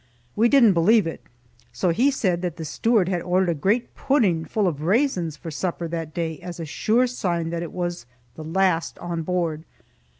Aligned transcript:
We 0.35 0.49
didn't 0.49 0.73
believe 0.73 1.05
it, 1.05 1.21
so 1.71 1.89
he 1.89 2.09
said 2.09 2.41
that 2.41 2.57
the 2.57 2.65
steward 2.65 3.07
had 3.07 3.21
ordered 3.21 3.49
a 3.49 3.53
great 3.53 3.93
pudding 3.93 4.45
full 4.45 4.67
of 4.67 4.81
raisins 4.81 5.37
for 5.37 5.51
supper 5.51 5.87
that 5.89 6.11
day 6.11 6.39
as 6.39 6.59
a 6.59 6.65
sure 6.65 7.05
sign 7.05 7.51
that 7.51 7.61
it 7.61 7.71
was 7.71 8.07
the 8.33 8.43
last 8.43 8.97
on 8.97 9.21
board. 9.21 9.63